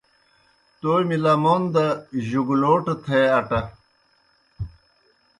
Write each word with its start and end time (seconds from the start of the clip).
تومیْ 0.79 1.17
لمون 1.23 1.63
دہ 1.73 1.85
جُگلوٹہ 2.27 2.95
تھے 3.03 3.19
اٹہ۔ 3.37 3.59